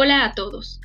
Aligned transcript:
Hola 0.00 0.24
a 0.24 0.32
todos. 0.32 0.80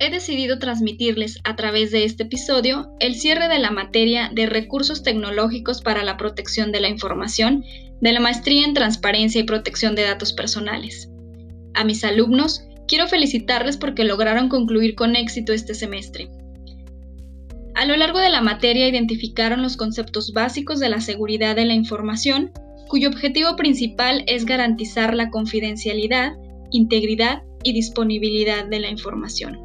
He 0.00 0.10
decidido 0.10 0.58
transmitirles 0.58 1.38
a 1.44 1.54
través 1.54 1.92
de 1.92 2.04
este 2.04 2.24
episodio 2.24 2.90
el 2.98 3.14
cierre 3.14 3.46
de 3.46 3.60
la 3.60 3.70
materia 3.70 4.28
de 4.34 4.46
recursos 4.46 5.04
tecnológicos 5.04 5.82
para 5.82 6.02
la 6.02 6.16
protección 6.16 6.72
de 6.72 6.80
la 6.80 6.88
información 6.88 7.64
de 8.00 8.12
la 8.12 8.18
maestría 8.18 8.64
en 8.64 8.74
transparencia 8.74 9.40
y 9.40 9.44
protección 9.44 9.94
de 9.94 10.02
datos 10.02 10.32
personales. 10.32 11.08
A 11.74 11.84
mis 11.84 12.02
alumnos 12.02 12.64
quiero 12.88 13.06
felicitarles 13.06 13.76
porque 13.76 14.02
lograron 14.02 14.48
concluir 14.48 14.96
con 14.96 15.14
éxito 15.14 15.52
este 15.52 15.76
semestre. 15.76 16.28
A 17.76 17.84
lo 17.84 17.96
largo 17.96 18.18
de 18.18 18.30
la 18.30 18.40
materia 18.40 18.88
identificaron 18.88 19.62
los 19.62 19.76
conceptos 19.76 20.32
básicos 20.32 20.80
de 20.80 20.88
la 20.88 21.00
seguridad 21.00 21.54
de 21.54 21.66
la 21.66 21.74
información, 21.74 22.50
cuyo 22.88 23.10
objetivo 23.10 23.54
principal 23.54 24.24
es 24.26 24.44
garantizar 24.44 25.14
la 25.14 25.30
confidencialidad, 25.30 26.32
integridad 26.72 27.45
y 27.66 27.72
disponibilidad 27.72 28.64
de 28.64 28.78
la 28.78 28.90
información. 28.90 29.58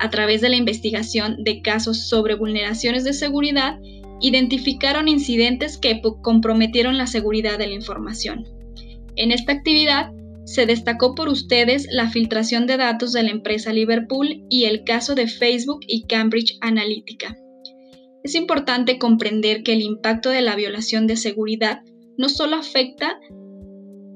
A 0.00 0.10
través 0.10 0.40
de 0.40 0.48
la 0.48 0.56
investigación 0.56 1.44
de 1.44 1.62
casos 1.62 2.08
sobre 2.08 2.34
vulneraciones 2.34 3.04
de 3.04 3.12
seguridad, 3.12 3.78
identificaron 4.20 5.06
incidentes 5.06 5.78
que 5.78 6.02
comprometieron 6.22 6.98
la 6.98 7.06
seguridad 7.06 7.56
de 7.56 7.68
la 7.68 7.74
información. 7.74 8.48
En 9.14 9.30
esta 9.30 9.52
actividad, 9.52 10.10
se 10.44 10.66
destacó 10.66 11.14
por 11.14 11.28
ustedes 11.28 11.86
la 11.88 12.10
filtración 12.10 12.66
de 12.66 12.78
datos 12.78 13.12
de 13.12 13.22
la 13.22 13.30
empresa 13.30 13.72
Liverpool 13.72 14.44
y 14.50 14.64
el 14.64 14.82
caso 14.82 15.14
de 15.14 15.28
Facebook 15.28 15.80
y 15.86 16.02
Cambridge 16.06 16.58
Analytica. 16.62 17.36
Es 18.24 18.34
importante 18.34 18.98
comprender 18.98 19.62
que 19.62 19.74
el 19.74 19.82
impacto 19.82 20.30
de 20.30 20.42
la 20.42 20.56
violación 20.56 21.06
de 21.06 21.16
seguridad 21.16 21.82
no 22.18 22.28
solo 22.28 22.56
afecta 22.56 23.20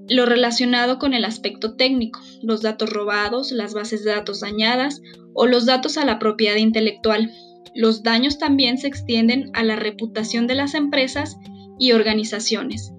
lo 0.09 0.27
relacionado 0.27 0.99
con 0.99 1.13
el 1.13 1.25
aspecto 1.25 1.75
técnico, 1.75 2.21
los 2.43 2.63
datos 2.63 2.91
robados, 2.91 3.53
las 3.53 3.75
bases 3.75 4.05
de 4.05 4.13
datos 4.13 4.41
dañadas 4.41 5.03
o 5.35 5.47
los 5.47 5.67
datos 5.67 5.99
a 5.99 6.05
la 6.05 6.19
propiedad 6.19 6.57
intelectual. 6.57 7.33
Los 7.75 8.03
daños 8.03 8.39
también 8.39 8.79
se 8.79 8.89
extienden 8.89 9.51
a 9.53 9.63
la 9.63 9.77
reputación 9.77 10.47
de 10.47 10.55
las 10.55 10.75
empresas 10.75 11.37
y 11.79 11.93
organizaciones. 11.93 12.93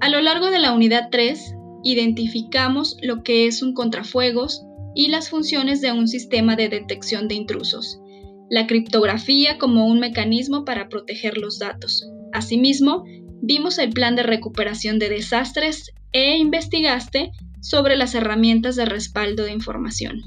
A 0.00 0.08
lo 0.08 0.20
largo 0.20 0.50
de 0.50 0.58
la 0.58 0.72
unidad 0.72 1.08
3, 1.10 1.54
identificamos 1.84 2.96
lo 3.02 3.22
que 3.22 3.46
es 3.46 3.62
un 3.62 3.72
contrafuegos 3.72 4.64
y 4.94 5.08
las 5.08 5.30
funciones 5.30 5.80
de 5.80 5.92
un 5.92 6.06
sistema 6.06 6.54
de 6.54 6.68
detección 6.68 7.28
de 7.28 7.36
intrusos, 7.36 7.98
la 8.50 8.66
criptografía 8.66 9.58
como 9.58 9.86
un 9.86 9.98
mecanismo 9.98 10.64
para 10.64 10.88
proteger 10.88 11.38
los 11.38 11.58
datos. 11.58 12.06
Asimismo, 12.32 13.04
vimos 13.40 13.78
el 13.78 13.90
plan 13.90 14.14
de 14.14 14.22
recuperación 14.22 14.98
de 14.98 15.08
desastres 15.08 15.92
e 16.12 16.36
investigaste 16.36 17.32
sobre 17.60 17.96
las 17.96 18.14
herramientas 18.14 18.76
de 18.76 18.84
respaldo 18.84 19.44
de 19.44 19.52
información. 19.52 20.20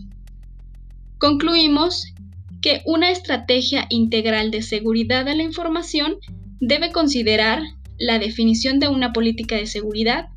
Concluimos 1.18 2.14
que 2.62 2.82
una 2.86 3.12
estrategia 3.12 3.86
integral 3.90 4.52
de 4.52 4.62
seguridad 4.62 5.26
de 5.26 5.36
la 5.36 5.44
información 5.44 6.18
debe 6.60 6.92
considerar 6.92 7.62
la 7.98 8.20
definición 8.20 8.80
de 8.80 8.88
una 8.88 9.14
política 9.14 9.56
de 9.56 9.68
seguridad, 9.68 10.30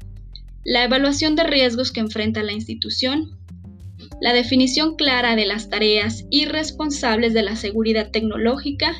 la 0.64 0.84
evaluación 0.84 1.36
de 1.36 1.44
riesgos 1.44 1.92
que 1.92 2.00
enfrenta 2.00 2.42
la 2.42 2.52
institución, 2.52 3.38
la 4.20 4.32
definición 4.32 4.96
clara 4.96 5.36
de 5.36 5.46
las 5.46 5.70
tareas 5.70 6.24
y 6.30 6.44
responsables 6.44 7.34
de 7.34 7.42
la 7.42 7.56
seguridad 7.56 8.10
tecnológica 8.10 8.94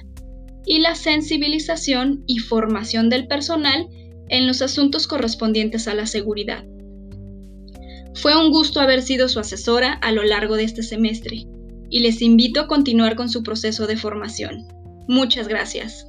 y 0.65 0.79
la 0.79 0.95
sensibilización 0.95 2.25
y 2.27 2.39
formación 2.39 3.09
del 3.09 3.27
personal 3.27 3.89
en 4.29 4.47
los 4.47 4.63
asuntos 4.63 5.07
correspondientes 5.07 5.89
a 5.89 5.95
la 5.95 6.07
seguridad. 6.07 6.65
Fue 8.15 8.37
un 8.37 8.51
gusto 8.51 8.81
haber 8.81 9.03
sido 9.03 9.29
su 9.29 9.39
asesora 9.39 9.93
a 9.93 10.11
lo 10.13 10.25
largo 10.25 10.57
de 10.57 10.65
este 10.65 10.83
semestre 10.83 11.47
y 11.91 12.01
les 12.01 12.21
invito 12.21 12.61
a 12.61 12.67
continuar 12.67 13.15
con 13.15 13.29
su 13.29 13.43
proceso 13.43 13.87
de 13.87 13.97
formación. 13.97 14.67
Muchas 15.07 15.47
gracias. 15.49 16.08